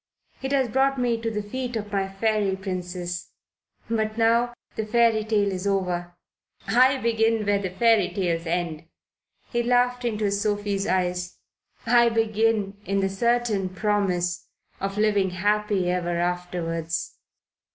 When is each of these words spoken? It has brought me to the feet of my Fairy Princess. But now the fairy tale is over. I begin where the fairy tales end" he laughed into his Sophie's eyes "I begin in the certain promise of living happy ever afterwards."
It 0.41 0.51
has 0.51 0.67
brought 0.67 0.99
me 0.99 1.21
to 1.21 1.29
the 1.29 1.43
feet 1.43 1.75
of 1.75 1.91
my 1.91 2.09
Fairy 2.11 2.55
Princess. 2.55 3.33
But 3.87 4.17
now 4.17 4.55
the 4.75 4.83
fairy 4.83 5.23
tale 5.23 5.51
is 5.51 5.67
over. 5.67 6.17
I 6.67 6.97
begin 6.97 7.45
where 7.45 7.61
the 7.61 7.69
fairy 7.69 8.09
tales 8.11 8.47
end" 8.47 8.85
he 9.51 9.61
laughed 9.61 10.03
into 10.03 10.25
his 10.25 10.41
Sophie's 10.41 10.87
eyes 10.87 11.37
"I 11.85 12.09
begin 12.09 12.81
in 12.83 13.01
the 13.01 13.09
certain 13.09 13.69
promise 13.69 14.47
of 14.79 14.97
living 14.97 15.29
happy 15.29 15.91
ever 15.91 16.17
afterwards." 16.17 17.19